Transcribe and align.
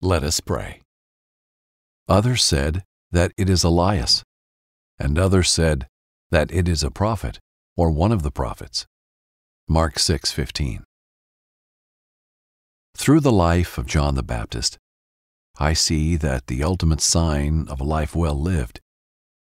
Let 0.00 0.22
us 0.22 0.38
pray. 0.38 0.82
Others 2.06 2.44
said 2.44 2.84
that 3.10 3.32
it 3.36 3.50
is 3.50 3.64
Elias, 3.64 4.22
and 4.96 5.18
others 5.18 5.50
said 5.50 5.88
that 6.30 6.52
it 6.52 6.68
is 6.68 6.84
a 6.84 6.90
prophet 6.90 7.40
or 7.76 7.90
one 7.90 8.12
of 8.12 8.22
the 8.22 8.30
prophets. 8.30 8.86
Mark 9.68 9.98
6:15. 9.98 10.84
Through 12.96 13.20
the 13.20 13.32
life 13.32 13.76
of 13.76 13.86
John 13.86 14.14
the 14.14 14.22
Baptist, 14.22 14.78
I 15.58 15.72
see 15.72 16.14
that 16.14 16.46
the 16.46 16.62
ultimate 16.62 17.00
sign 17.00 17.66
of 17.68 17.80
a 17.80 17.84
life 17.84 18.14
well 18.14 18.40
lived 18.40 18.80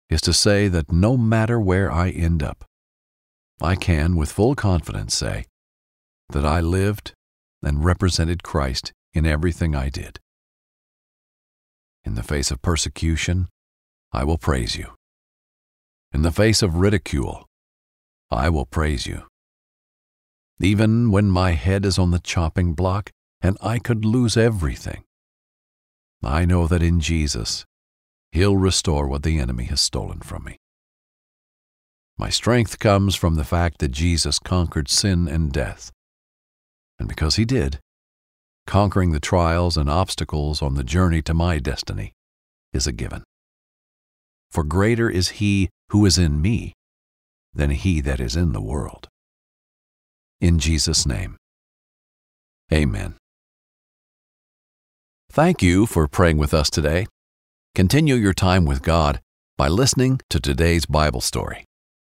is 0.09 0.21
to 0.21 0.33
say 0.33 0.67
that 0.67 0.91
no 0.91 1.17
matter 1.17 1.59
where 1.59 1.91
I 1.91 2.09
end 2.09 2.41
up, 2.41 2.65
I 3.61 3.75
can 3.75 4.15
with 4.15 4.31
full 4.31 4.55
confidence 4.55 5.15
say 5.15 5.45
that 6.29 6.45
I 6.45 6.61
lived 6.61 7.13
and 7.61 7.85
represented 7.85 8.41
Christ 8.41 8.91
in 9.13 9.27
everything 9.27 9.75
I 9.75 9.89
did. 9.89 10.19
In 12.03 12.15
the 12.15 12.23
face 12.23 12.51
of 12.51 12.61
persecution, 12.61 13.47
I 14.11 14.23
will 14.23 14.37
praise 14.37 14.75
you. 14.75 14.93
In 16.13 16.23
the 16.23 16.31
face 16.31 16.61
of 16.61 16.75
ridicule, 16.75 17.47
I 18.29 18.49
will 18.49 18.65
praise 18.65 19.05
you. 19.05 19.23
Even 20.59 21.11
when 21.11 21.29
my 21.29 21.51
head 21.51 21.85
is 21.85 21.97
on 21.97 22.11
the 22.11 22.19
chopping 22.19 22.73
block 22.73 23.11
and 23.41 23.57
I 23.61 23.79
could 23.79 24.05
lose 24.05 24.37
everything, 24.37 25.03
I 26.23 26.45
know 26.45 26.67
that 26.67 26.83
in 26.83 26.99
Jesus, 26.99 27.65
He'll 28.31 28.57
restore 28.57 29.07
what 29.07 29.23
the 29.23 29.39
enemy 29.39 29.65
has 29.65 29.81
stolen 29.81 30.19
from 30.21 30.43
me. 30.43 30.57
My 32.17 32.29
strength 32.29 32.77
comes 32.79 33.15
from 33.15 33.35
the 33.35 33.43
fact 33.43 33.79
that 33.79 33.91
Jesus 33.91 34.37
conquered 34.37 34.89
sin 34.89 35.27
and 35.27 35.51
death. 35.51 35.91
And 36.99 37.07
because 37.07 37.35
He 37.35 37.45
did, 37.45 37.79
conquering 38.67 39.11
the 39.11 39.19
trials 39.19 39.77
and 39.77 39.89
obstacles 39.89 40.61
on 40.61 40.75
the 40.75 40.83
journey 40.83 41.21
to 41.23 41.33
my 41.33 41.59
destiny 41.59 42.13
is 42.73 42.87
a 42.87 42.91
given. 42.91 43.23
For 44.49 44.63
greater 44.63 45.09
is 45.09 45.29
He 45.39 45.69
who 45.89 46.05
is 46.05 46.17
in 46.17 46.41
me 46.41 46.73
than 47.53 47.71
he 47.71 48.01
that 48.01 48.19
is 48.19 48.35
in 48.35 48.53
the 48.53 48.61
world. 48.61 49.07
In 50.39 50.59
Jesus' 50.59 51.05
name, 51.05 51.37
Amen. 52.73 53.15
Thank 55.29 55.61
you 55.61 55.85
for 55.85 56.07
praying 56.07 56.37
with 56.37 56.53
us 56.53 56.69
today. 56.69 57.07
Continue 57.75 58.15
your 58.15 58.33
time 58.33 58.65
with 58.65 58.81
God 58.81 59.19
by 59.57 59.67
listening 59.67 60.21
to 60.29 60.39
today's 60.39 60.85
Bible 60.85 61.21
story, 61.21 61.65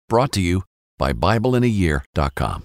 brought 0.08 0.32
to 0.32 0.40
you 0.40 0.62
by 0.98 1.12
BibleInAYear.com. 1.12 2.64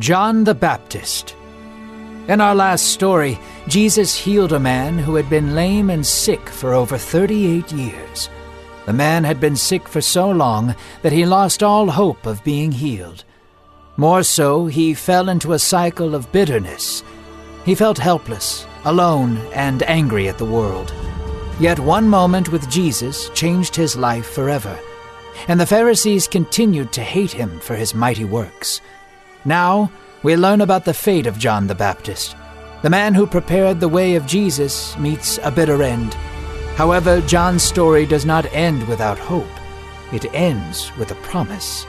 John 0.00 0.42
the 0.42 0.56
Baptist. 0.56 1.36
In 2.26 2.40
our 2.40 2.54
last 2.56 2.86
story, 2.86 3.38
Jesus 3.68 4.12
healed 4.12 4.52
a 4.52 4.58
man 4.58 4.98
who 4.98 5.14
had 5.14 5.30
been 5.30 5.54
lame 5.54 5.88
and 5.88 6.04
sick 6.04 6.48
for 6.48 6.74
over 6.74 6.98
38 6.98 7.70
years. 7.70 8.28
The 8.86 8.92
man 8.92 9.22
had 9.22 9.38
been 9.38 9.54
sick 9.54 9.86
for 9.86 10.00
so 10.00 10.28
long 10.28 10.74
that 11.02 11.12
he 11.12 11.24
lost 11.24 11.62
all 11.62 11.88
hope 11.88 12.26
of 12.26 12.42
being 12.42 12.72
healed. 12.72 13.22
More 13.96 14.24
so, 14.24 14.66
he 14.66 14.94
fell 14.94 15.28
into 15.28 15.52
a 15.52 15.60
cycle 15.60 16.16
of 16.16 16.32
bitterness. 16.32 17.04
He 17.64 17.76
felt 17.76 17.96
helpless, 17.96 18.66
alone, 18.84 19.36
and 19.52 19.84
angry 19.84 20.28
at 20.28 20.38
the 20.38 20.44
world. 20.44 20.92
Yet 21.60 21.78
one 21.78 22.08
moment 22.08 22.50
with 22.50 22.68
Jesus 22.68 23.28
changed 23.30 23.76
his 23.76 23.94
life 23.94 24.26
forever, 24.26 24.76
and 25.46 25.60
the 25.60 25.66
Pharisees 25.66 26.26
continued 26.26 26.92
to 26.94 27.00
hate 27.00 27.30
him 27.30 27.60
for 27.60 27.76
his 27.76 27.94
mighty 27.94 28.24
works. 28.24 28.80
Now, 29.44 29.90
we 30.22 30.36
learn 30.36 30.62
about 30.62 30.86
the 30.86 30.94
fate 30.94 31.26
of 31.26 31.38
John 31.38 31.66
the 31.66 31.74
Baptist. 31.74 32.34
The 32.82 32.90
man 32.90 33.12
who 33.12 33.26
prepared 33.26 33.78
the 33.78 33.88
way 33.88 34.14
of 34.14 34.26
Jesus 34.26 34.96
meets 34.98 35.38
a 35.42 35.50
bitter 35.50 35.82
end. 35.82 36.14
However, 36.76 37.20
John's 37.22 37.62
story 37.62 38.06
does 38.06 38.24
not 38.24 38.46
end 38.52 38.88
without 38.88 39.18
hope. 39.18 39.46
It 40.12 40.32
ends 40.34 40.90
with 40.96 41.10
a 41.10 41.16
promise, 41.16 41.86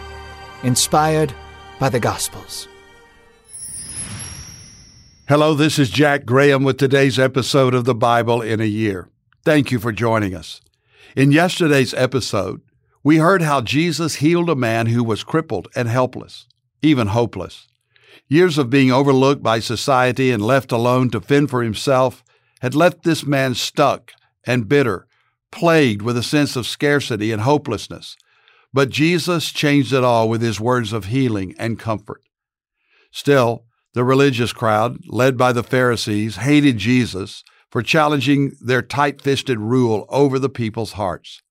inspired 0.63 1.33
by 1.79 1.89
the 1.89 1.99
Gospels. 1.99 2.67
Hello, 5.27 5.53
this 5.53 5.79
is 5.79 5.89
Jack 5.89 6.25
Graham 6.25 6.63
with 6.63 6.77
today's 6.77 7.17
episode 7.17 7.73
of 7.73 7.85
the 7.85 7.95
Bible 7.95 8.41
in 8.41 8.59
a 8.61 8.65
Year. 8.65 9.09
Thank 9.43 9.71
you 9.71 9.79
for 9.79 9.91
joining 9.91 10.35
us. 10.35 10.61
In 11.15 11.31
yesterday's 11.31 11.93
episode, 11.93 12.61
We 13.05 13.17
heard 13.17 13.43
how 13.43 13.61
Jesus 13.61 14.15
healed 14.15 14.49
a 14.49 14.55
man 14.55 14.87
who 14.87 15.03
was 15.03 15.23
crippled 15.23 15.67
and 15.75 15.87
helpless, 15.87 16.47
even 16.85 17.07
hopeless. 17.07 17.67
Years 18.27 18.57
of 18.57 18.69
being 18.69 18.91
overlooked 18.91 19.43
by 19.43 19.59
society 19.59 20.31
and 20.31 20.41
left 20.41 20.71
alone 20.71 21.09
to 21.11 21.19
fend 21.19 21.49
for 21.49 21.63
himself 21.63 22.23
had 22.61 22.75
left 22.75 23.03
this 23.03 23.25
man 23.25 23.53
stuck 23.55 24.13
and 24.45 24.69
bitter, 24.69 25.07
plagued 25.51 26.01
with 26.01 26.17
a 26.17 26.23
sense 26.23 26.55
of 26.55 26.65
scarcity 26.65 27.31
and 27.31 27.41
hopelessness. 27.41 28.15
But 28.73 28.89
Jesus 28.89 29.51
changed 29.51 29.93
it 29.93 30.03
all 30.03 30.27
with 30.27 30.41
his 30.41 30.59
words 30.59 30.91
of 30.93 31.05
healing 31.05 31.55
and 31.57 31.79
comfort. 31.79 32.21
Still, 33.11 33.65
the 33.93 34.03
religious 34.03 34.51
crowd, 34.51 34.99
led 35.07 35.37
by 35.37 35.53
the 35.53 35.63
Pharisees, 35.63 36.35
hated 36.37 36.77
Jesus 36.77 37.43
for 37.71 37.81
challenging 37.81 38.51
their 38.59 38.81
tight 38.81 39.21
fisted 39.21 39.59
rule 39.59 40.05
over 40.09 40.37
the 40.37 40.49
people's 40.49 40.93
hearts. 40.93 41.41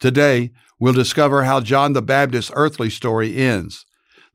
Today, 0.00 0.50
we'll 0.80 0.92
discover 0.92 1.44
how 1.44 1.60
John 1.60 1.92
the 1.92 2.02
Baptist's 2.02 2.50
earthly 2.54 2.90
story 2.90 3.36
ends. 3.36 3.85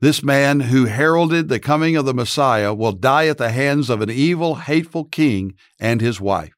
This 0.02 0.20
man 0.20 0.58
who 0.58 0.86
heralded 0.86 1.48
the 1.48 1.60
coming 1.60 1.94
of 1.94 2.04
the 2.04 2.12
Messiah 2.12 2.74
will 2.74 2.90
die 2.90 3.28
at 3.28 3.38
the 3.38 3.52
hands 3.52 3.88
of 3.88 4.00
an 4.00 4.10
evil, 4.10 4.56
hateful 4.56 5.04
king 5.04 5.54
and 5.78 6.00
his 6.00 6.20
wife. 6.20 6.54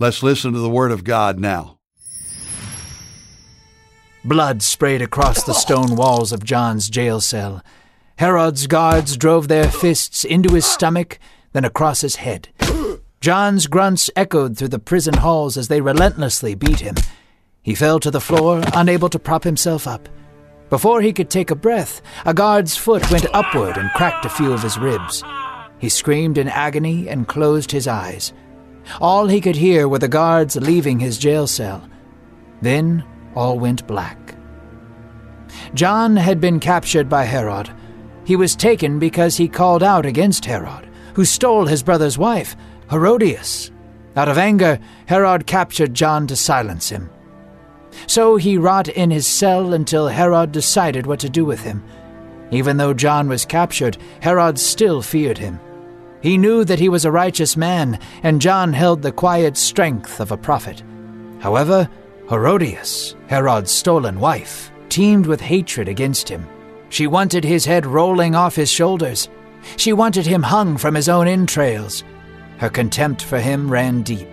Let's 0.00 0.24
listen 0.24 0.52
to 0.52 0.58
the 0.58 0.68
Word 0.68 0.90
of 0.90 1.04
God 1.04 1.38
now. 1.38 1.78
Blood 4.24 4.60
sprayed 4.60 5.02
across 5.02 5.44
the 5.44 5.52
stone 5.52 5.94
walls 5.94 6.32
of 6.32 6.42
John's 6.42 6.90
jail 6.90 7.20
cell. 7.20 7.62
Herod's 8.16 8.66
guards 8.66 9.16
drove 9.16 9.46
their 9.46 9.70
fists 9.70 10.24
into 10.24 10.52
his 10.52 10.66
stomach, 10.66 11.20
then 11.52 11.64
across 11.64 12.00
his 12.00 12.16
head. 12.16 12.48
John's 13.20 13.68
grunts 13.68 14.10
echoed 14.16 14.58
through 14.58 14.74
the 14.74 14.80
prison 14.80 15.14
halls 15.14 15.56
as 15.56 15.68
they 15.68 15.80
relentlessly 15.80 16.56
beat 16.56 16.80
him. 16.80 16.96
He 17.62 17.76
fell 17.76 18.00
to 18.00 18.10
the 18.10 18.20
floor, 18.20 18.62
unable 18.74 19.10
to 19.10 19.20
prop 19.20 19.44
himself 19.44 19.86
up. 19.86 20.08
Before 20.72 21.02
he 21.02 21.12
could 21.12 21.28
take 21.28 21.50
a 21.50 21.54
breath, 21.54 22.00
a 22.24 22.32
guard's 22.32 22.78
foot 22.78 23.10
went 23.10 23.26
upward 23.34 23.76
and 23.76 23.90
cracked 23.90 24.24
a 24.24 24.30
few 24.30 24.54
of 24.54 24.62
his 24.62 24.78
ribs. 24.78 25.22
He 25.78 25.90
screamed 25.90 26.38
in 26.38 26.48
agony 26.48 27.10
and 27.10 27.28
closed 27.28 27.70
his 27.70 27.86
eyes. 27.86 28.32
All 28.98 29.26
he 29.26 29.42
could 29.42 29.56
hear 29.56 29.86
were 29.86 29.98
the 29.98 30.08
guards 30.08 30.56
leaving 30.56 30.98
his 30.98 31.18
jail 31.18 31.46
cell. 31.46 31.86
Then 32.62 33.04
all 33.34 33.58
went 33.58 33.86
black. 33.86 34.34
John 35.74 36.16
had 36.16 36.40
been 36.40 36.58
captured 36.58 37.06
by 37.06 37.24
Herod. 37.24 37.68
He 38.24 38.34
was 38.34 38.56
taken 38.56 38.98
because 38.98 39.36
he 39.36 39.48
called 39.48 39.82
out 39.82 40.06
against 40.06 40.46
Herod, 40.46 40.88
who 41.12 41.26
stole 41.26 41.66
his 41.66 41.82
brother's 41.82 42.16
wife, 42.16 42.56
Herodias. 42.90 43.70
Out 44.16 44.30
of 44.30 44.38
anger, 44.38 44.78
Herod 45.04 45.46
captured 45.46 45.92
John 45.92 46.26
to 46.28 46.34
silence 46.34 46.88
him. 46.88 47.10
So 48.06 48.36
he 48.36 48.58
wrought 48.58 48.88
in 48.88 49.10
his 49.10 49.26
cell 49.26 49.74
until 49.74 50.08
Herod 50.08 50.52
decided 50.52 51.06
what 51.06 51.20
to 51.20 51.28
do 51.28 51.44
with 51.44 51.60
him. 51.60 51.82
Even 52.50 52.76
though 52.76 52.94
John 52.94 53.28
was 53.28 53.46
captured, 53.46 53.96
Herod 54.20 54.58
still 54.58 55.02
feared 55.02 55.38
him. 55.38 55.58
He 56.20 56.38
knew 56.38 56.64
that 56.64 56.78
he 56.78 56.88
was 56.88 57.04
a 57.04 57.10
righteous 57.10 57.56
man, 57.56 57.98
and 58.22 58.40
John 58.40 58.72
held 58.72 59.02
the 59.02 59.10
quiet 59.10 59.56
strength 59.56 60.20
of 60.20 60.30
a 60.30 60.36
prophet. 60.36 60.82
However, 61.40 61.88
Herodias, 62.28 63.16
Herod's 63.26 63.72
stolen 63.72 64.20
wife, 64.20 64.70
teemed 64.88 65.26
with 65.26 65.40
hatred 65.40 65.88
against 65.88 66.28
him. 66.28 66.46
She 66.90 67.06
wanted 67.06 67.42
his 67.42 67.64
head 67.64 67.86
rolling 67.86 68.34
off 68.34 68.54
his 68.54 68.70
shoulders. 68.70 69.28
She 69.76 69.92
wanted 69.92 70.26
him 70.26 70.42
hung 70.42 70.76
from 70.76 70.94
his 70.94 71.08
own 71.08 71.26
entrails. 71.26 72.04
Her 72.58 72.68
contempt 72.68 73.22
for 73.22 73.40
him 73.40 73.68
ran 73.68 74.02
deep. 74.02 74.28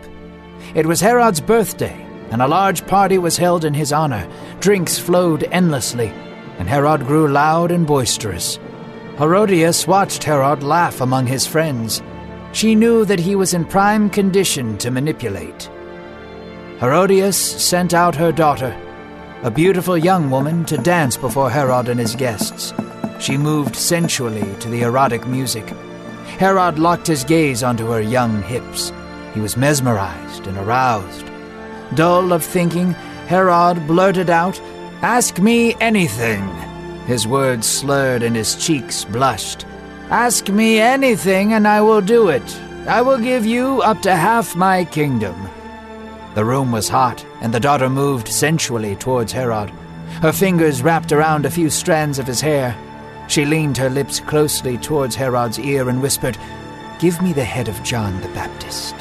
It 0.76 0.86
was 0.86 1.02
Herod's 1.02 1.42
birthday, 1.42 2.06
and 2.32 2.42
a 2.42 2.48
large 2.48 2.86
party 2.86 3.18
was 3.18 3.38
held 3.38 3.66
in 3.66 3.74
his 3.74 3.92
honor. 3.92 4.28
Drinks 4.60 4.98
flowed 4.98 5.44
endlessly, 5.52 6.10
and 6.60 6.68
Herod 6.68 7.06
grew 7.06 7.28
loud 7.28 7.72
and 7.72 7.88
boisterous. 7.88 8.60
Herodias 9.18 9.88
watched 9.88 10.24
Herod 10.24 10.64
laugh 10.64 11.02
among 11.02 11.28
his 11.28 11.46
friends. 11.46 12.02
She 12.52 12.76
knew 12.76 13.06
that 13.06 13.20
he 13.20 13.36
was 13.36 13.54
in 13.54 13.66
prime 13.66 14.10
condition 14.10 14.78
to 14.80 14.92
manipulate. 14.92 15.70
Herodias 16.80 17.38
sent 17.38 17.94
out 17.94 18.16
her 18.16 18.32
daughter, 18.32 18.76
a 19.44 19.52
beautiful 19.52 19.98
young 19.98 20.30
woman, 20.30 20.66
to 20.66 20.78
dance 20.78 21.18
before 21.18 21.50
Herod 21.50 21.90
and 21.90 22.00
his 22.00 22.16
guests. 22.16 22.74
She 23.20 23.38
moved 23.38 23.76
sensually 23.76 24.56
to 24.62 24.70
the 24.70 24.82
erotic 24.84 25.28
music. 25.28 25.68
Herod 26.40 26.80
locked 26.80 27.08
his 27.08 27.26
gaze 27.26 27.64
onto 27.64 27.88
her 27.88 28.02
young 28.02 28.42
hips. 28.44 28.94
He 29.34 29.42
was 29.42 29.58
mesmerized 29.58 30.48
and 30.48 30.58
aroused. 30.58 31.29
Dull 31.96 32.34
of 32.34 32.44
thinking, 32.44 32.92
Herod 33.28 33.88
blurted 33.88 34.30
out, 34.30 34.60
Ask 35.02 35.40
me 35.40 35.76
anything. 35.80 36.48
His 37.06 37.26
words 37.26 37.66
slurred 37.66 38.22
and 38.22 38.36
his 38.36 38.56
cheeks 38.56 39.06
blushed. 39.06 39.66
Ask 40.10 40.50
me 40.50 40.80
anything 40.80 41.54
and 41.54 41.68
I 41.68 41.82
will 41.82 42.02
do 42.02 42.30
it. 42.30 42.44
I 42.88 43.02
will 43.02 43.18
give 43.18 43.46
you 43.46 43.82
up 43.82 44.02
to 44.02 44.16
half 44.16 44.56
my 44.56 44.86
kingdom. 44.86 45.36
The 46.36 46.46
room 46.46 46.72
was 46.72 46.90
hot, 46.90 47.26
and 47.42 47.54
the 47.54 47.60
daughter 47.60 47.90
moved 47.90 48.28
sensually 48.28 48.96
towards 48.96 49.32
Herod. 49.32 49.70
Her 50.22 50.32
fingers 50.32 50.82
wrapped 50.82 51.12
around 51.12 51.46
a 51.46 51.52
few 51.52 51.70
strands 51.70 52.20
of 52.20 52.28
his 52.28 52.42
hair. 52.42 52.78
She 53.28 53.46
leaned 53.46 53.78
her 53.78 53.90
lips 53.90 54.20
closely 54.20 54.78
towards 54.78 55.16
Herod's 55.16 55.60
ear 55.60 55.90
and 55.90 56.02
whispered, 56.02 56.38
Give 57.00 57.22
me 57.22 57.34
the 57.34 57.44
head 57.46 57.68
of 57.68 57.82
John 57.84 58.20
the 58.22 58.28
Baptist. 58.30 58.96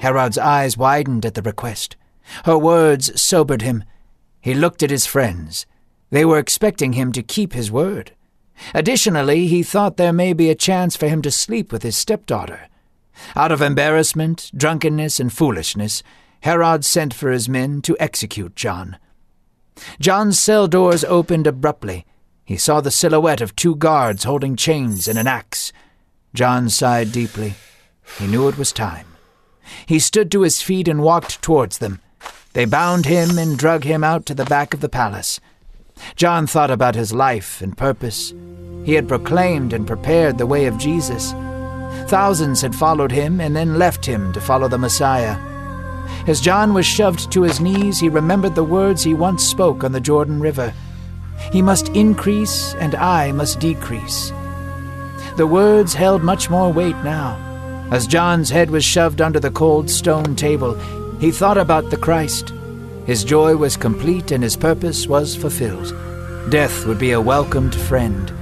Herod's 0.00 0.38
eyes 0.38 0.76
widened 0.76 1.24
at 1.24 1.34
the 1.34 1.42
request. 1.42 1.96
Her 2.44 2.58
words 2.58 3.20
sobered 3.20 3.62
him. 3.62 3.84
He 4.40 4.54
looked 4.54 4.82
at 4.82 4.90
his 4.90 5.06
friends. 5.06 5.66
They 6.10 6.24
were 6.24 6.38
expecting 6.38 6.92
him 6.92 7.12
to 7.12 7.22
keep 7.22 7.52
his 7.52 7.70
word. 7.70 8.12
Additionally, 8.74 9.46
he 9.46 9.62
thought 9.62 9.96
there 9.96 10.12
may 10.12 10.32
be 10.32 10.50
a 10.50 10.54
chance 10.54 10.96
for 10.96 11.08
him 11.08 11.22
to 11.22 11.30
sleep 11.30 11.72
with 11.72 11.82
his 11.82 11.96
stepdaughter. 11.96 12.68
Out 13.34 13.52
of 13.52 13.62
embarrassment, 13.62 14.50
drunkenness, 14.56 15.20
and 15.20 15.32
foolishness, 15.32 16.02
Herod 16.40 16.84
sent 16.84 17.14
for 17.14 17.30
his 17.30 17.48
men 17.48 17.82
to 17.82 17.96
execute 18.00 18.56
John. 18.56 18.98
John's 20.00 20.38
cell 20.38 20.66
doors 20.68 21.04
opened 21.04 21.46
abruptly. 21.46 22.04
He 22.44 22.56
saw 22.56 22.80
the 22.80 22.90
silhouette 22.90 23.40
of 23.40 23.56
two 23.56 23.76
guards 23.76 24.24
holding 24.24 24.56
chains 24.56 25.08
and 25.08 25.18
an 25.18 25.26
axe. 25.26 25.72
John 26.34 26.68
sighed 26.68 27.12
deeply. 27.12 27.54
He 28.18 28.26
knew 28.26 28.48
it 28.48 28.58
was 28.58 28.72
time. 28.72 29.06
He 29.86 29.98
stood 29.98 30.30
to 30.32 30.42
his 30.42 30.60
feet 30.60 30.88
and 30.88 31.02
walked 31.02 31.40
towards 31.42 31.78
them. 31.78 32.00
They 32.52 32.66
bound 32.66 33.06
him 33.06 33.38
and 33.38 33.58
drug 33.58 33.84
him 33.84 34.04
out 34.04 34.26
to 34.26 34.34
the 34.34 34.44
back 34.44 34.74
of 34.74 34.80
the 34.80 34.88
palace. 34.88 35.40
John 36.16 36.46
thought 36.46 36.70
about 36.70 36.94
his 36.94 37.12
life 37.12 37.62
and 37.62 37.76
purpose. 37.76 38.34
He 38.84 38.94
had 38.94 39.08
proclaimed 39.08 39.72
and 39.72 39.86
prepared 39.86 40.38
the 40.38 40.46
way 40.46 40.66
of 40.66 40.78
Jesus. 40.78 41.32
Thousands 42.08 42.60
had 42.60 42.74
followed 42.74 43.12
him 43.12 43.40
and 43.40 43.54
then 43.56 43.78
left 43.78 44.04
him 44.04 44.32
to 44.32 44.40
follow 44.40 44.68
the 44.68 44.78
Messiah. 44.78 45.38
As 46.26 46.40
John 46.40 46.74
was 46.74 46.84
shoved 46.84 47.30
to 47.32 47.42
his 47.42 47.60
knees, 47.60 48.00
he 48.00 48.08
remembered 48.08 48.54
the 48.54 48.64
words 48.64 49.02
he 49.02 49.14
once 49.14 49.46
spoke 49.46 49.82
on 49.82 49.92
the 49.92 50.00
Jordan 50.00 50.40
River 50.40 50.74
He 51.52 51.62
must 51.62 51.88
increase, 51.88 52.74
and 52.74 52.94
I 52.94 53.32
must 53.32 53.58
decrease. 53.58 54.30
The 55.36 55.46
words 55.46 55.94
held 55.94 56.22
much 56.22 56.50
more 56.50 56.72
weight 56.72 56.96
now. 56.98 57.36
As 57.90 58.06
John's 58.06 58.50
head 58.50 58.70
was 58.70 58.84
shoved 58.84 59.20
under 59.20 59.40
the 59.40 59.50
cold 59.50 59.90
stone 59.90 60.36
table, 60.36 60.78
he 61.22 61.30
thought 61.30 61.56
about 61.56 61.88
the 61.88 61.96
Christ. 61.96 62.52
His 63.06 63.22
joy 63.22 63.54
was 63.54 63.76
complete 63.76 64.32
and 64.32 64.42
his 64.42 64.56
purpose 64.56 65.06
was 65.06 65.36
fulfilled. 65.36 65.94
Death 66.50 66.84
would 66.84 66.98
be 66.98 67.12
a 67.12 67.20
welcomed 67.20 67.76
friend. 67.76 68.32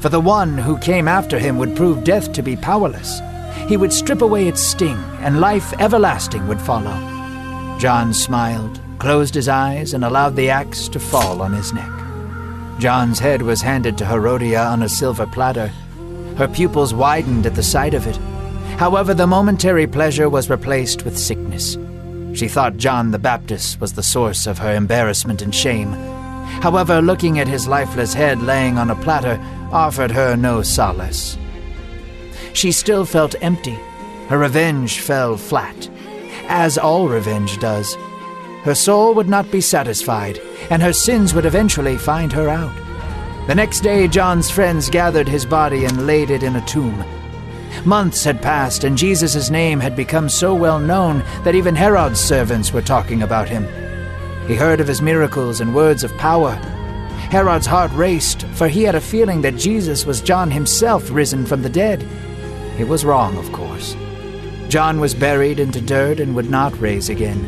For 0.00 0.08
the 0.08 0.20
one 0.20 0.56
who 0.56 0.78
came 0.78 1.06
after 1.06 1.38
him 1.38 1.58
would 1.58 1.76
prove 1.76 2.02
death 2.02 2.32
to 2.32 2.42
be 2.42 2.56
powerless. 2.56 3.20
He 3.68 3.76
would 3.76 3.92
strip 3.92 4.22
away 4.22 4.48
its 4.48 4.62
sting, 4.62 4.96
and 5.20 5.38
life 5.38 5.74
everlasting 5.78 6.48
would 6.48 6.62
follow. 6.62 6.96
John 7.78 8.14
smiled, 8.14 8.80
closed 8.98 9.34
his 9.34 9.50
eyes, 9.50 9.92
and 9.92 10.02
allowed 10.02 10.34
the 10.34 10.48
axe 10.48 10.88
to 10.88 10.98
fall 10.98 11.42
on 11.42 11.52
his 11.52 11.74
neck. 11.74 11.92
John's 12.78 13.18
head 13.18 13.42
was 13.42 13.60
handed 13.60 13.98
to 13.98 14.06
Herodia 14.06 14.62
on 14.62 14.82
a 14.82 14.88
silver 14.88 15.26
platter. 15.26 15.70
Her 16.38 16.48
pupils 16.48 16.94
widened 16.94 17.44
at 17.44 17.54
the 17.54 17.62
sight 17.62 17.92
of 17.92 18.06
it. 18.06 18.16
However, 18.78 19.12
the 19.12 19.26
momentary 19.26 19.86
pleasure 19.86 20.30
was 20.30 20.48
replaced 20.48 21.04
with 21.04 21.18
sickness. 21.18 21.76
She 22.32 22.48
thought 22.48 22.76
John 22.76 23.10
the 23.10 23.18
Baptist 23.18 23.80
was 23.80 23.92
the 23.92 24.02
source 24.02 24.46
of 24.46 24.58
her 24.58 24.74
embarrassment 24.74 25.42
and 25.42 25.54
shame. 25.54 25.92
However, 26.62 27.00
looking 27.00 27.38
at 27.38 27.48
his 27.48 27.66
lifeless 27.66 28.14
head 28.14 28.42
laying 28.42 28.78
on 28.78 28.90
a 28.90 28.96
platter 28.96 29.40
offered 29.72 30.10
her 30.10 30.36
no 30.36 30.62
solace. 30.62 31.36
She 32.52 32.72
still 32.72 33.04
felt 33.04 33.34
empty. 33.40 33.78
Her 34.28 34.38
revenge 34.38 35.00
fell 35.00 35.36
flat, 35.36 35.88
as 36.48 36.78
all 36.78 37.08
revenge 37.08 37.58
does. 37.58 37.94
Her 38.62 38.74
soul 38.74 39.14
would 39.14 39.28
not 39.28 39.50
be 39.50 39.60
satisfied, 39.60 40.38
and 40.70 40.82
her 40.82 40.92
sins 40.92 41.34
would 41.34 41.46
eventually 41.46 41.96
find 41.96 42.32
her 42.32 42.48
out. 42.48 42.76
The 43.46 43.54
next 43.54 43.80
day, 43.80 44.06
John's 44.06 44.50
friends 44.50 44.90
gathered 44.90 45.28
his 45.28 45.46
body 45.46 45.84
and 45.84 46.06
laid 46.06 46.30
it 46.30 46.42
in 46.42 46.56
a 46.56 46.66
tomb. 46.66 47.04
Months 47.84 48.24
had 48.24 48.42
passed, 48.42 48.84
and 48.84 48.96
Jesus' 48.96 49.50
name 49.50 49.80
had 49.80 49.96
become 49.96 50.28
so 50.28 50.54
well 50.54 50.78
known 50.78 51.24
that 51.44 51.54
even 51.54 51.74
Herod's 51.74 52.20
servants 52.20 52.72
were 52.72 52.82
talking 52.82 53.22
about 53.22 53.48
him. 53.48 53.64
He 54.46 54.54
heard 54.54 54.80
of 54.80 54.88
his 54.88 55.02
miracles 55.02 55.60
and 55.60 55.74
words 55.74 56.04
of 56.04 56.16
power. 56.18 56.52
Herod's 57.30 57.66
heart 57.66 57.92
raced, 57.92 58.42
for 58.54 58.68
he 58.68 58.82
had 58.82 58.94
a 58.94 59.00
feeling 59.00 59.42
that 59.42 59.56
Jesus 59.56 60.04
was 60.04 60.20
John 60.20 60.50
himself 60.50 61.10
risen 61.10 61.46
from 61.46 61.62
the 61.62 61.68
dead. 61.68 62.02
He 62.76 62.84
was 62.84 63.04
wrong, 63.04 63.36
of 63.38 63.52
course. 63.52 63.94
John 64.68 65.00
was 65.00 65.14
buried 65.14 65.60
into 65.60 65.80
dirt 65.80 66.20
and 66.20 66.34
would 66.34 66.50
not 66.50 66.78
raise 66.80 67.08
again. 67.08 67.42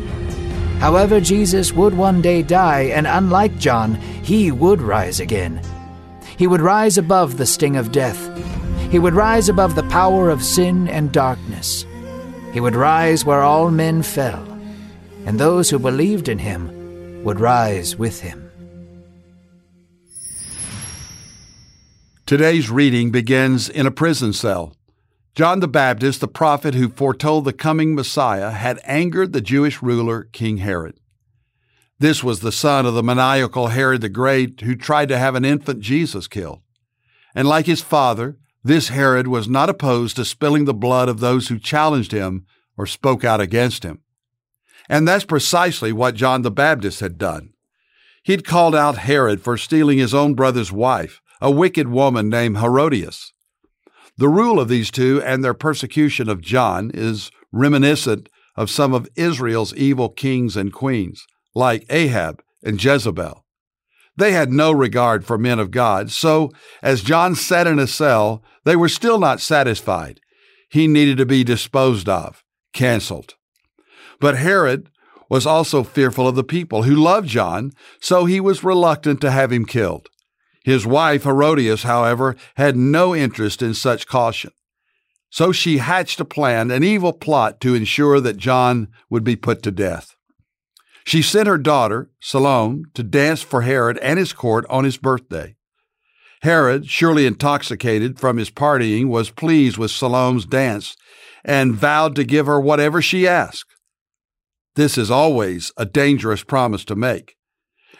However, 0.79 1.21
Jesus 1.21 1.71
would 1.73 1.93
one 1.93 2.21
day 2.21 2.41
die, 2.41 2.91
and 2.93 3.07
unlike 3.07 3.57
John, 3.57 3.95
he 3.95 4.51
would 4.51 4.81
rise 4.81 5.19
again. 5.19 5.61
He 6.37 6.47
would 6.47 6.61
rise 6.61 6.97
above 6.97 7.37
the 7.37 7.45
sting 7.45 7.77
of 7.77 7.91
death. 7.91 8.29
He 8.93 8.99
would 8.99 9.15
rise 9.15 9.49
above 9.49 9.73
the 9.73 9.89
power 9.89 10.29
of 10.29 10.43
sin 10.43 10.87
and 10.87 11.11
darkness. 11.11 11.83
He 12.53 12.59
would 12.59 12.75
rise 12.75 13.25
where 13.25 13.41
all 13.41 13.71
men 13.71 14.03
fell, 14.03 14.47
and 15.25 15.39
those 15.39 15.71
who 15.71 15.79
believed 15.79 16.29
in 16.29 16.37
him 16.37 17.23
would 17.23 17.39
rise 17.39 17.95
with 17.95 18.21
him. 18.21 18.51
Today's 22.27 22.69
reading 22.69 23.09
begins 23.09 23.67
in 23.67 23.87
a 23.87 23.91
prison 23.91 24.31
cell. 24.31 24.75
John 25.33 25.59
the 25.59 25.67
Baptist, 25.67 26.21
the 26.21 26.27
prophet 26.27 26.75
who 26.75 26.87
foretold 26.87 27.45
the 27.45 27.51
coming 27.51 27.95
Messiah, 27.95 28.51
had 28.51 28.79
angered 28.83 29.33
the 29.33 29.41
Jewish 29.41 29.81
ruler 29.81 30.25
King 30.33 30.57
Herod. 30.57 30.99
This 31.97 32.23
was 32.23 32.41
the 32.41 32.51
son 32.51 32.85
of 32.85 32.93
the 32.93 33.01
maniacal 33.01 33.69
Herod 33.69 34.01
the 34.01 34.09
Great 34.09 34.61
who 34.61 34.75
tried 34.75 35.09
to 35.09 35.17
have 35.17 35.33
an 35.33 35.45
infant 35.45 35.79
Jesus 35.79 36.27
killed. 36.27 36.61
And 37.33 37.47
like 37.47 37.65
his 37.65 37.81
father, 37.81 38.37
this 38.63 38.87
Herod 38.87 39.27
was 39.27 39.47
not 39.47 39.69
opposed 39.69 40.15
to 40.15 40.25
spilling 40.25 40.65
the 40.65 40.73
blood 40.73 41.09
of 41.09 41.19
those 41.19 41.49
who 41.49 41.59
challenged 41.59 42.11
him 42.11 42.45
or 42.77 42.85
spoke 42.85 43.23
out 43.23 43.41
against 43.41 43.83
him. 43.83 43.99
And 44.89 45.07
that's 45.07 45.25
precisely 45.25 45.91
what 45.91 46.15
John 46.15 46.41
the 46.41 46.51
Baptist 46.51 46.99
had 46.99 47.17
done. 47.17 47.53
He'd 48.23 48.45
called 48.45 48.75
out 48.75 48.99
Herod 48.99 49.41
for 49.41 49.57
stealing 49.57 49.97
his 49.97 50.13
own 50.13 50.33
brother's 50.33 50.71
wife, 50.71 51.21
a 51.41 51.51
wicked 51.51 51.89
woman 51.89 52.29
named 52.29 52.57
Herodias. 52.57 53.33
The 54.17 54.29
rule 54.29 54.59
of 54.59 54.69
these 54.69 54.91
two 54.91 55.21
and 55.23 55.43
their 55.43 55.53
persecution 55.53 56.29
of 56.29 56.41
John 56.41 56.91
is 56.93 57.31
reminiscent 57.51 58.29
of 58.55 58.69
some 58.69 58.93
of 58.93 59.09
Israel's 59.15 59.73
evil 59.75 60.09
kings 60.09 60.55
and 60.55 60.71
queens, 60.71 61.25
like 61.53 61.85
Ahab 61.89 62.41
and 62.63 62.81
Jezebel. 62.81 63.42
They 64.15 64.31
had 64.31 64.51
no 64.51 64.71
regard 64.71 65.25
for 65.25 65.37
men 65.37 65.59
of 65.59 65.71
God, 65.71 66.11
so 66.11 66.51
as 66.81 67.01
John 67.01 67.35
sat 67.35 67.65
in 67.67 67.79
a 67.79 67.87
cell, 67.87 68.43
they 68.63 68.75
were 68.75 68.89
still 68.89 69.19
not 69.19 69.41
satisfied. 69.41 70.19
He 70.69 70.87
needed 70.87 71.17
to 71.17 71.25
be 71.25 71.43
disposed 71.43 72.07
of, 72.07 72.43
canceled. 72.73 73.35
But 74.19 74.37
Herod 74.37 74.89
was 75.29 75.45
also 75.47 75.83
fearful 75.83 76.27
of 76.27 76.35
the 76.35 76.43
people 76.43 76.83
who 76.83 76.95
loved 76.95 77.27
John, 77.27 77.71
so 77.99 78.25
he 78.25 78.39
was 78.39 78.63
reluctant 78.63 79.19
to 79.21 79.31
have 79.31 79.51
him 79.51 79.65
killed. 79.65 80.09
His 80.63 80.85
wife, 80.85 81.23
Herodias, 81.23 81.83
however, 81.83 82.35
had 82.55 82.77
no 82.77 83.15
interest 83.15 83.61
in 83.61 83.73
such 83.73 84.07
caution. 84.07 84.51
So 85.29 85.51
she 85.51 85.79
hatched 85.79 86.19
a 86.19 86.25
plan, 86.25 86.69
an 86.69 86.83
evil 86.83 87.13
plot 87.13 87.59
to 87.61 87.73
ensure 87.73 88.19
that 88.19 88.37
John 88.37 88.89
would 89.09 89.23
be 89.23 89.35
put 89.35 89.63
to 89.63 89.71
death. 89.71 90.15
She 91.05 91.21
sent 91.21 91.47
her 91.47 91.57
daughter, 91.57 92.09
Salome, 92.19 92.83
to 92.93 93.03
dance 93.03 93.41
for 93.41 93.61
Herod 93.61 93.97
and 93.99 94.17
his 94.17 94.33
court 94.33 94.65
on 94.69 94.83
his 94.83 94.97
birthday. 94.97 95.55
Herod, 96.41 96.89
surely 96.89 97.25
intoxicated 97.25 98.19
from 98.19 98.37
his 98.37 98.49
partying, 98.49 99.07
was 99.07 99.29
pleased 99.29 99.77
with 99.77 99.91
Salome's 99.91 100.45
dance 100.45 100.95
and 101.43 101.73
vowed 101.75 102.15
to 102.15 102.23
give 102.23 102.45
her 102.45 102.59
whatever 102.59 103.01
she 103.01 103.27
asked. 103.27 103.75
This 104.75 104.97
is 104.97 105.11
always 105.11 105.71
a 105.77 105.85
dangerous 105.85 106.43
promise 106.43 106.83
to 106.85 106.95
make, 106.95 107.35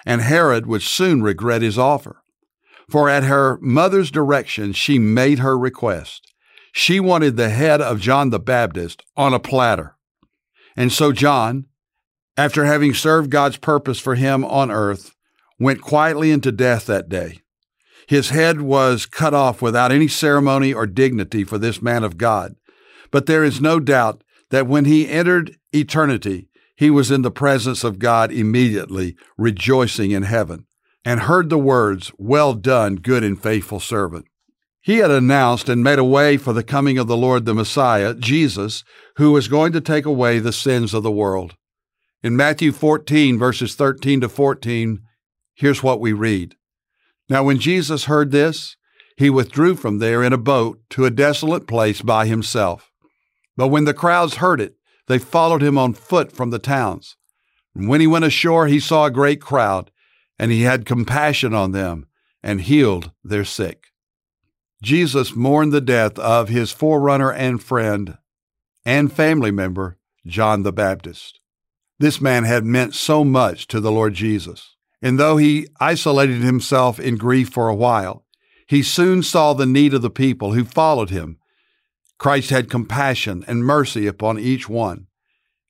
and 0.05 0.21
Herod 0.21 0.65
would 0.65 0.81
soon 0.81 1.21
regret 1.21 1.61
his 1.61 1.77
offer 1.77 2.23
for 2.89 3.09
at 3.09 3.23
her 3.23 3.57
mother's 3.61 4.11
direction 4.11 4.73
she 4.73 4.99
made 4.99 5.39
her 5.39 5.57
request. 5.57 6.33
She 6.71 6.99
wanted 6.99 7.37
the 7.37 7.49
head 7.49 7.81
of 7.81 7.99
John 7.99 8.29
the 8.29 8.39
Baptist 8.39 9.03
on 9.15 9.33
a 9.33 9.39
platter. 9.39 9.95
And 10.75 10.91
so 10.91 11.11
John, 11.11 11.65
after 12.37 12.65
having 12.65 12.93
served 12.93 13.29
God's 13.29 13.57
purpose 13.57 13.99
for 13.99 14.15
him 14.15 14.43
on 14.45 14.71
earth, 14.71 15.15
went 15.59 15.81
quietly 15.81 16.31
into 16.31 16.51
death 16.51 16.85
that 16.87 17.09
day. 17.09 17.39
His 18.07 18.29
head 18.29 18.61
was 18.61 19.05
cut 19.05 19.33
off 19.33 19.61
without 19.61 19.91
any 19.91 20.07
ceremony 20.07 20.73
or 20.73 20.85
dignity 20.85 21.43
for 21.43 21.57
this 21.57 21.81
man 21.81 22.03
of 22.03 22.17
God. 22.17 22.55
But 23.11 23.27
there 23.27 23.43
is 23.43 23.61
no 23.61 23.79
doubt 23.79 24.23
that 24.49 24.67
when 24.67 24.85
he 24.85 25.07
entered 25.07 25.57
eternity, 25.71 26.49
he 26.75 26.89
was 26.89 27.11
in 27.11 27.21
the 27.21 27.31
presence 27.31 27.83
of 27.83 27.99
God 27.99 28.31
immediately, 28.31 29.15
rejoicing 29.37 30.11
in 30.11 30.23
heaven 30.23 30.65
and 31.05 31.21
heard 31.21 31.49
the 31.49 31.57
words, 31.57 32.11
Well 32.17 32.53
done, 32.53 32.95
good 32.95 33.23
and 33.23 33.41
faithful 33.41 33.79
servant. 33.79 34.25
He 34.81 34.97
had 34.97 35.11
announced 35.11 35.69
and 35.69 35.83
made 35.83 35.99
a 35.99 36.03
way 36.03 36.37
for 36.37 36.51
the 36.51 36.63
coming 36.63 36.97
of 36.97 37.07
the 37.07 37.15
Lord 37.17 37.45
the 37.45 37.53
Messiah, 37.53 38.13
Jesus, 38.13 38.83
who 39.15 39.31
was 39.31 39.47
going 39.47 39.71
to 39.73 39.81
take 39.81 40.05
away 40.05 40.39
the 40.39 40.51
sins 40.51 40.93
of 40.93 41.03
the 41.03 41.11
world. 41.11 41.55
In 42.23 42.37
Matthew 42.37 42.71
14, 42.71 43.37
verses 43.37 43.75
13 43.75 44.21
to 44.21 44.29
14, 44.29 45.01
here's 45.55 45.83
what 45.83 45.99
we 45.99 46.13
read. 46.13 46.55
Now, 47.27 47.43
when 47.43 47.59
Jesus 47.59 48.05
heard 48.05 48.31
this, 48.31 48.77
he 49.17 49.29
withdrew 49.29 49.75
from 49.75 49.99
there 49.99 50.23
in 50.23 50.31
a 50.31 50.37
boat 50.37 50.79
to 50.91 51.05
a 51.05 51.11
desolate 51.11 51.67
place 51.67 52.01
by 52.01 52.25
himself. 52.25 52.93
But 53.57 53.67
when 53.67 53.83
the 53.83 53.93
crowds 53.93 54.35
heard 54.35 54.61
it, 54.61 54.77
they 55.07 55.19
followed 55.19 55.61
him 55.61 55.77
on 55.77 55.93
foot 55.93 56.31
from 56.31 56.49
the 56.49 56.59
towns. 56.59 57.17
And 57.75 57.89
when 57.89 57.99
he 57.99 58.07
went 58.07 58.23
ashore, 58.23 58.67
he 58.67 58.79
saw 58.79 59.05
a 59.05 59.11
great 59.11 59.41
crowd 59.41 59.91
and 60.39 60.49
he 60.49 60.61
had 60.61 60.85
compassion 60.85 61.53
on 61.53 61.73
them 61.73 62.07
and 62.41 62.61
healed 62.61 63.11
their 63.21 63.45
sick. 63.45 63.87
Jesus 64.81 65.35
mourned 65.35 65.73
the 65.73 65.81
death 65.81 66.17
of 66.17 66.47
his 66.47 66.71
forerunner 66.71 67.33
and 67.33 67.61
friend 67.61 68.17
and 68.85 69.11
family 69.11 69.51
member, 69.51 69.97
John 70.25 70.63
the 70.63 70.73
Baptist. 70.73 71.41
This 71.99 72.19
man 72.19 72.43
had 72.43 72.65
meant 72.65 72.95
so 72.95 73.23
much 73.23 73.67
to 73.67 73.79
the 73.79 73.91
Lord 73.91 74.13
Jesus, 74.13 74.75
and 75.01 75.19
though 75.19 75.37
he 75.37 75.67
isolated 75.79 76.41
himself 76.41 76.99
in 76.99 77.17
grief 77.17 77.49
for 77.49 77.69
a 77.69 77.75
while, 77.75 78.25
he 78.67 78.81
soon 78.81 79.23
saw 79.23 79.53
the 79.53 79.65
need 79.65 79.93
of 79.93 80.01
the 80.01 80.09
people 80.09 80.53
who 80.53 80.63
followed 80.63 81.09
him. 81.09 81.37
Christ 82.17 82.49
had 82.49 82.69
compassion 82.69 83.43
and 83.47 83.65
mercy 83.65 84.07
upon 84.07 84.39
each 84.39 84.67
one. 84.69 85.07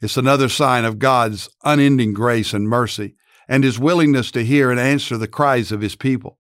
It's 0.02 0.18
another 0.18 0.50
sign 0.50 0.86
of 0.86 1.00
God's 1.00 1.50
unending 1.64 2.14
grace 2.14 2.54
and 2.54 2.68
mercy 2.68 3.16
and 3.48 3.64
his 3.64 3.80
willingness 3.80 4.32
to 4.32 4.46
hear 4.46 4.72
and 4.72 4.80
answer 4.80 5.18
the 5.18 5.28
cries 5.28 5.72
of 5.72 5.82
his 5.82 5.96
people. 5.96 6.40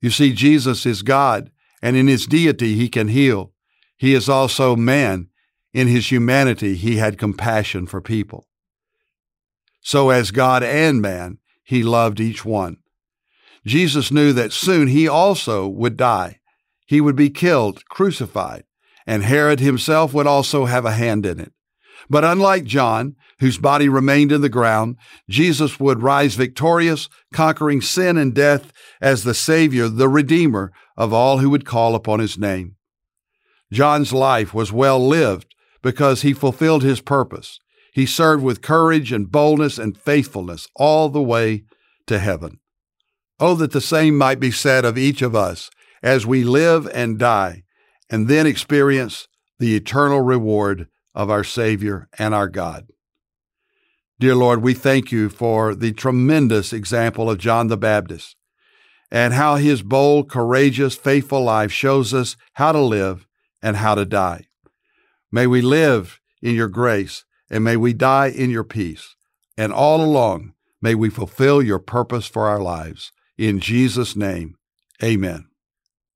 You 0.00 0.10
see, 0.10 0.32
Jesus 0.32 0.86
is 0.86 1.02
God, 1.02 1.50
and 1.82 1.96
in 1.96 2.08
his 2.08 2.26
deity 2.26 2.74
he 2.76 2.88
can 2.88 3.08
heal. 3.08 3.52
He 3.96 4.14
is 4.14 4.28
also 4.28 4.76
man. 4.76 5.28
In 5.72 5.86
his 5.86 6.10
humanity, 6.10 6.74
he 6.74 6.96
had 6.96 7.18
compassion 7.18 7.86
for 7.86 8.00
people. 8.00 8.48
So, 9.80 10.10
as 10.10 10.30
God 10.30 10.62
and 10.62 11.00
man, 11.00 11.38
he 11.62 11.82
loved 11.82 12.20
each 12.20 12.44
one. 12.44 12.78
Jesus 13.66 14.10
knew 14.10 14.32
that 14.32 14.52
soon 14.52 14.88
he 14.88 15.06
also 15.08 15.66
would 15.68 15.96
die. 15.96 16.40
He 16.86 17.00
would 17.00 17.16
be 17.16 17.30
killed, 17.30 17.84
crucified, 17.88 18.64
and 19.06 19.22
Herod 19.22 19.60
himself 19.60 20.12
would 20.12 20.26
also 20.26 20.64
have 20.64 20.84
a 20.84 20.92
hand 20.92 21.24
in 21.24 21.38
it. 21.38 21.52
But 22.08 22.24
unlike 22.24 22.64
John, 22.64 23.14
whose 23.38 23.58
body 23.58 23.88
remained 23.88 24.32
in 24.32 24.40
the 24.40 24.48
ground, 24.48 24.96
Jesus 25.28 25.78
would 25.78 26.02
rise 26.02 26.34
victorious, 26.34 27.08
conquering 27.32 27.80
sin 27.80 28.18
and 28.18 28.34
death 28.34 28.72
as 29.00 29.22
the 29.22 29.34
Savior, 29.34 29.88
the 29.88 30.08
Redeemer 30.08 30.72
of 30.96 31.12
all 31.12 31.38
who 31.38 31.50
would 31.50 31.64
call 31.64 31.94
upon 31.94 32.20
his 32.20 32.36
name. 32.36 32.76
John's 33.72 34.12
life 34.12 34.52
was 34.52 34.72
well 34.72 34.98
lived 34.98 35.54
because 35.82 36.22
he 36.22 36.32
fulfilled 36.32 36.82
his 36.82 37.00
purpose. 37.00 37.60
He 37.92 38.06
served 38.06 38.42
with 38.42 38.62
courage 38.62 39.12
and 39.12 39.30
boldness 39.30 39.78
and 39.78 39.96
faithfulness 39.96 40.68
all 40.76 41.08
the 41.08 41.22
way 41.22 41.64
to 42.06 42.18
heaven. 42.18 42.60
Oh, 43.38 43.54
that 43.54 43.72
the 43.72 43.80
same 43.80 44.16
might 44.16 44.38
be 44.38 44.50
said 44.50 44.84
of 44.84 44.98
each 44.98 45.22
of 45.22 45.34
us 45.34 45.70
as 46.02 46.26
we 46.26 46.44
live 46.44 46.88
and 46.92 47.18
die, 47.18 47.64
and 48.08 48.28
then 48.28 48.46
experience 48.46 49.28
the 49.58 49.74
eternal 49.76 50.20
reward 50.20 50.88
of 51.14 51.30
our 51.30 51.44
Savior 51.44 52.08
and 52.18 52.34
our 52.34 52.48
God. 52.48 52.86
Dear 54.18 54.34
Lord, 54.34 54.62
we 54.62 54.74
thank 54.74 55.10
you 55.10 55.28
for 55.28 55.74
the 55.74 55.92
tremendous 55.92 56.72
example 56.72 57.30
of 57.30 57.38
John 57.38 57.68
the 57.68 57.76
Baptist 57.76 58.36
and 59.10 59.34
how 59.34 59.56
his 59.56 59.82
bold, 59.82 60.28
courageous, 60.28 60.94
faithful 60.94 61.42
life 61.42 61.72
shows 61.72 62.14
us 62.14 62.36
how 62.54 62.72
to 62.72 62.80
live 62.80 63.26
and 63.62 63.76
how 63.76 63.94
to 63.94 64.04
die. 64.04 64.46
May 65.32 65.46
we 65.46 65.60
live 65.60 66.20
in 66.42 66.54
your 66.54 66.68
grace 66.68 67.24
and 67.50 67.64
may 67.64 67.76
we 67.76 67.92
die 67.92 68.28
in 68.28 68.50
your 68.50 68.64
peace. 68.64 69.16
And 69.58 69.72
all 69.72 70.02
along, 70.02 70.54
may 70.80 70.94
we 70.94 71.10
fulfill 71.10 71.60
your 71.62 71.78
purpose 71.78 72.26
for 72.26 72.48
our 72.48 72.60
lives. 72.60 73.12
In 73.36 73.58
Jesus' 73.58 74.16
name, 74.16 74.56
amen. 75.02 75.48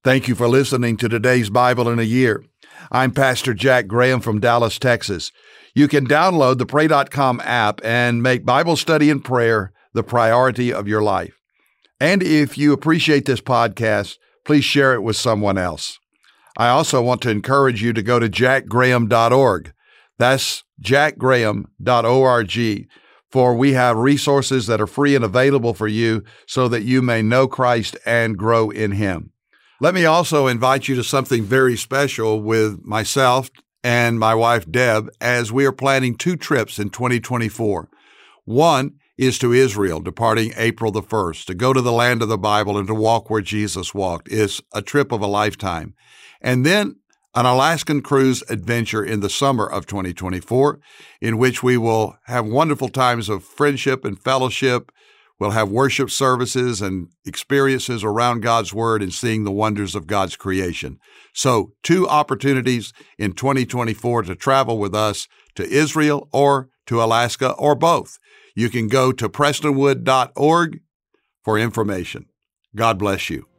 Thank 0.02 0.28
you 0.28 0.34
for 0.34 0.48
listening 0.48 0.96
to 0.98 1.08
today's 1.08 1.50
Bible 1.50 1.88
in 1.88 1.98
a 1.98 2.02
Year. 2.02 2.44
I'm 2.92 3.10
Pastor 3.10 3.54
Jack 3.54 3.86
Graham 3.86 4.20
from 4.20 4.40
Dallas, 4.40 4.78
Texas. 4.78 5.32
You 5.74 5.88
can 5.88 6.06
download 6.06 6.58
the 6.58 6.66
Pray.com 6.66 7.40
app 7.40 7.80
and 7.82 8.22
make 8.22 8.44
Bible 8.44 8.76
study 8.76 9.10
and 9.10 9.24
prayer 9.24 9.72
the 9.94 10.02
priority 10.02 10.72
of 10.72 10.86
your 10.86 11.02
life. 11.02 11.34
And 11.98 12.22
if 12.22 12.58
you 12.58 12.72
appreciate 12.72 13.24
this 13.24 13.40
podcast, 13.40 14.16
please 14.44 14.64
share 14.64 14.94
it 14.94 15.02
with 15.02 15.16
someone 15.16 15.56
else. 15.56 15.98
I 16.56 16.68
also 16.68 17.00
want 17.00 17.22
to 17.22 17.30
encourage 17.30 17.82
you 17.82 17.92
to 17.92 18.02
go 18.02 18.18
to 18.18 18.28
jackgraham.org. 18.28 19.72
That's 20.18 20.63
jackgraham.org, 20.82 22.88
for 23.30 23.54
we 23.54 23.72
have 23.72 23.96
resources 23.96 24.66
that 24.66 24.80
are 24.80 24.86
free 24.86 25.14
and 25.14 25.24
available 25.24 25.74
for 25.74 25.88
you 25.88 26.22
so 26.46 26.68
that 26.68 26.82
you 26.82 27.02
may 27.02 27.22
know 27.22 27.48
Christ 27.48 27.96
and 28.06 28.38
grow 28.38 28.70
in 28.70 28.92
Him. 28.92 29.32
Let 29.80 29.94
me 29.94 30.04
also 30.04 30.46
invite 30.46 30.88
you 30.88 30.94
to 30.96 31.04
something 31.04 31.42
very 31.42 31.76
special 31.76 32.40
with 32.40 32.84
myself 32.84 33.50
and 33.82 34.18
my 34.18 34.34
wife 34.34 34.70
Deb 34.70 35.10
as 35.20 35.52
we 35.52 35.66
are 35.66 35.72
planning 35.72 36.16
two 36.16 36.36
trips 36.36 36.78
in 36.78 36.90
2024. 36.90 37.90
One 38.44 38.94
is 39.18 39.38
to 39.38 39.52
Israel, 39.52 40.00
departing 40.00 40.52
April 40.56 40.90
the 40.90 41.02
1st. 41.02 41.46
To 41.46 41.54
go 41.54 41.72
to 41.72 41.80
the 41.80 41.92
land 41.92 42.22
of 42.22 42.28
the 42.28 42.38
Bible 42.38 42.78
and 42.78 42.86
to 42.88 42.94
walk 42.94 43.30
where 43.30 43.40
Jesus 43.40 43.94
walked 43.94 44.28
is 44.28 44.60
a 44.72 44.82
trip 44.82 45.12
of 45.12 45.20
a 45.20 45.26
lifetime. 45.26 45.94
And 46.40 46.64
then 46.64 46.96
an 47.34 47.46
Alaskan 47.46 48.00
cruise 48.00 48.42
adventure 48.48 49.04
in 49.04 49.20
the 49.20 49.28
summer 49.28 49.66
of 49.66 49.86
2024, 49.86 50.78
in 51.20 51.36
which 51.36 51.62
we 51.62 51.76
will 51.76 52.16
have 52.26 52.46
wonderful 52.46 52.88
times 52.88 53.28
of 53.28 53.44
friendship 53.44 54.04
and 54.04 54.18
fellowship. 54.18 54.92
We'll 55.40 55.50
have 55.50 55.68
worship 55.68 56.10
services 56.10 56.80
and 56.80 57.08
experiences 57.26 58.04
around 58.04 58.42
God's 58.42 58.72
Word 58.72 59.02
and 59.02 59.12
seeing 59.12 59.42
the 59.42 59.50
wonders 59.50 59.96
of 59.96 60.06
God's 60.06 60.36
creation. 60.36 61.00
So, 61.32 61.72
two 61.82 62.08
opportunities 62.08 62.92
in 63.18 63.32
2024 63.32 64.22
to 64.22 64.36
travel 64.36 64.78
with 64.78 64.94
us 64.94 65.26
to 65.56 65.68
Israel 65.68 66.28
or 66.32 66.68
to 66.86 67.02
Alaska 67.02 67.50
or 67.52 67.74
both. 67.74 68.18
You 68.54 68.70
can 68.70 68.86
go 68.86 69.10
to 69.10 69.28
prestonwood.org 69.28 70.80
for 71.42 71.58
information. 71.58 72.26
God 72.76 72.98
bless 72.98 73.28
you. 73.28 73.53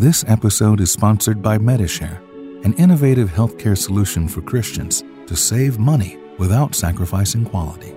This 0.00 0.24
episode 0.28 0.80
is 0.80 0.90
sponsored 0.90 1.42
by 1.42 1.58
Medishare, 1.58 2.24
an 2.64 2.72
innovative 2.78 3.28
healthcare 3.28 3.76
solution 3.76 4.28
for 4.28 4.40
Christians 4.40 5.04
to 5.26 5.36
save 5.36 5.78
money 5.78 6.16
without 6.38 6.74
sacrificing 6.74 7.44
quality. 7.44 7.94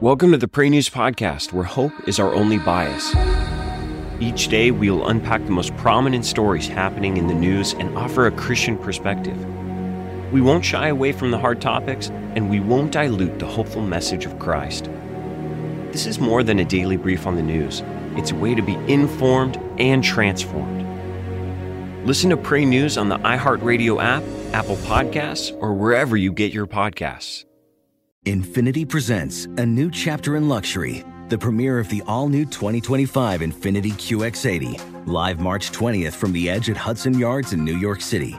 Welcome 0.00 0.30
to 0.30 0.38
the 0.38 0.46
Pray 0.46 0.70
News 0.70 0.88
Podcast, 0.88 1.52
where 1.52 1.64
hope 1.64 1.90
is 2.06 2.20
our 2.20 2.32
only 2.32 2.58
bias. 2.58 3.12
Each 4.20 4.46
day, 4.46 4.70
we 4.70 4.88
will 4.88 5.08
unpack 5.08 5.44
the 5.44 5.50
most 5.50 5.76
prominent 5.78 6.24
stories 6.24 6.68
happening 6.68 7.16
in 7.16 7.26
the 7.26 7.34
news 7.34 7.72
and 7.72 7.98
offer 7.98 8.28
a 8.28 8.30
Christian 8.30 8.78
perspective. 8.78 9.36
We 10.32 10.40
won't 10.40 10.64
shy 10.64 10.86
away 10.86 11.10
from 11.10 11.32
the 11.32 11.38
hard 11.38 11.60
topics, 11.60 12.10
and 12.36 12.48
we 12.48 12.60
won't 12.60 12.92
dilute 12.92 13.40
the 13.40 13.46
hopeful 13.46 13.82
message 13.82 14.26
of 14.26 14.38
Christ. 14.38 14.88
This 15.92 16.06
is 16.06 16.18
more 16.18 16.42
than 16.42 16.58
a 16.58 16.64
daily 16.64 16.96
brief 16.96 17.26
on 17.26 17.36
the 17.36 17.42
news, 17.42 17.82
it's 18.16 18.30
a 18.30 18.34
way 18.34 18.54
to 18.54 18.62
be 18.62 18.76
informed 18.90 19.58
and 19.78 20.02
transformed. 20.02 20.86
Listen 22.06 22.30
to 22.30 22.36
Pray 22.38 22.64
News 22.64 22.96
on 22.96 23.10
the 23.10 23.18
iHeartRadio 23.18 24.02
app, 24.02 24.22
Apple 24.54 24.76
Podcasts, 24.76 25.54
or 25.60 25.74
wherever 25.74 26.16
you 26.16 26.32
get 26.32 26.50
your 26.50 26.66
podcasts. 26.66 27.44
Infiniti 28.24 28.88
presents 28.88 29.44
a 29.58 29.66
new 29.66 29.90
chapter 29.90 30.36
in 30.36 30.48
luxury, 30.48 31.04
the 31.28 31.36
premiere 31.36 31.78
of 31.78 31.90
the 31.90 32.02
all 32.06 32.26
new 32.26 32.46
2025 32.46 33.42
Infiniti 33.42 33.92
QX80, 33.92 35.06
live 35.06 35.40
March 35.40 35.72
20th 35.72 36.14
from 36.14 36.32
the 36.32 36.48
edge 36.48 36.70
at 36.70 36.76
Hudson 36.78 37.18
Yards 37.18 37.52
in 37.52 37.66
New 37.66 37.76
York 37.76 38.00
City, 38.00 38.38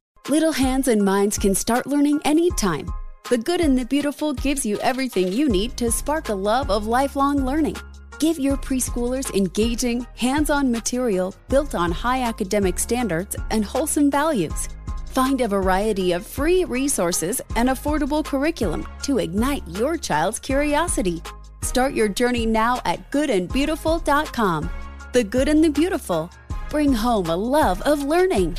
Little 0.29 0.51
hands 0.51 0.87
and 0.87 1.03
minds 1.03 1.39
can 1.39 1.55
start 1.55 1.87
learning 1.87 2.21
anytime. 2.25 2.93
The 3.31 3.39
Good 3.39 3.59
and 3.59 3.75
the 3.75 3.85
Beautiful 3.85 4.33
gives 4.33 4.63
you 4.63 4.77
everything 4.77 5.33
you 5.33 5.49
need 5.49 5.75
to 5.77 5.91
spark 5.91 6.29
a 6.29 6.33
love 6.33 6.69
of 6.69 6.85
lifelong 6.85 7.43
learning. 7.43 7.77
Give 8.19 8.37
your 8.37 8.55
preschoolers 8.55 9.33
engaging, 9.33 10.05
hands 10.15 10.51
on 10.51 10.71
material 10.71 11.33
built 11.49 11.73
on 11.73 11.91
high 11.91 12.21
academic 12.21 12.77
standards 12.77 13.35
and 13.49 13.65
wholesome 13.65 14.11
values. 14.11 14.69
Find 15.07 15.41
a 15.41 15.47
variety 15.47 16.11
of 16.11 16.25
free 16.25 16.65
resources 16.65 17.41
and 17.55 17.69
affordable 17.69 18.23
curriculum 18.23 18.87
to 19.01 19.17
ignite 19.17 19.67
your 19.67 19.97
child's 19.97 20.37
curiosity. 20.37 21.23
Start 21.63 21.95
your 21.95 22.07
journey 22.07 22.45
now 22.45 22.79
at 22.85 23.09
goodandbeautiful.com. 23.09 24.69
The 25.13 25.23
Good 25.23 25.49
and 25.49 25.63
the 25.63 25.71
Beautiful. 25.71 26.29
Bring 26.69 26.93
home 26.93 27.25
a 27.25 27.35
love 27.35 27.81
of 27.81 28.03
learning. 28.03 28.55